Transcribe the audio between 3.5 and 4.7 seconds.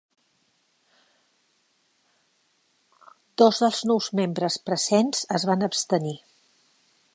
dels nou membres